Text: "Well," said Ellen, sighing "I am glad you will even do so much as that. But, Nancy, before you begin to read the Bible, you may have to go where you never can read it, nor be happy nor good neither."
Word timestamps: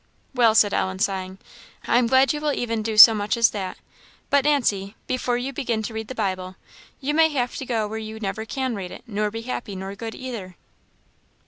"Well," 0.33 0.55
said 0.55 0.73
Ellen, 0.73 0.97
sighing 0.97 1.37
"I 1.85 1.99
am 1.99 2.07
glad 2.07 2.33
you 2.33 2.41
will 2.41 2.53
even 2.53 2.81
do 2.81 2.97
so 2.97 3.13
much 3.13 3.37
as 3.37 3.51
that. 3.51 3.77
But, 4.31 4.45
Nancy, 4.45 4.95
before 5.05 5.37
you 5.37 5.53
begin 5.53 5.83
to 5.83 5.93
read 5.93 6.07
the 6.07 6.15
Bible, 6.15 6.55
you 6.99 7.13
may 7.13 7.29
have 7.29 7.55
to 7.57 7.67
go 7.67 7.85
where 7.87 7.99
you 7.99 8.19
never 8.19 8.43
can 8.43 8.73
read 8.73 8.89
it, 8.89 9.03
nor 9.05 9.29
be 9.29 9.41
happy 9.43 9.75
nor 9.75 9.93
good 9.93 10.15
neither." 10.15 10.55